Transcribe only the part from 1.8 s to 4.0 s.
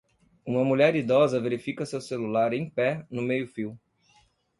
seu celular em pé no meio-fio.